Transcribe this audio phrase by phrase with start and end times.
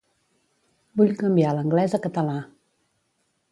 [1.01, 2.35] Vull canviar l'anglès a català.